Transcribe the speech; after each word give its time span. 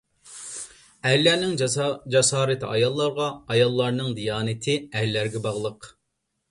ئەرلەرنىڭ 1.09 1.51
جاسارىتى 2.15 2.71
ئاياللارغا، 2.71 3.29
ئاياللارنىڭ 3.37 4.13
دىيانىتى 4.23 4.81
ئەرلەرگە 4.89 5.45
باغلىق. 5.49 5.93